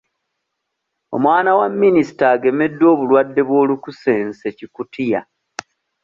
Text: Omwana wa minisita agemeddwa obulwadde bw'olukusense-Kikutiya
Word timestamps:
Omwana 1.15 1.51
wa 1.59 1.67
minisita 1.81 2.25
agemeddwa 2.35 2.85
obulwadde 2.93 3.41
bw'olukusense-Kikutiya 3.47 5.19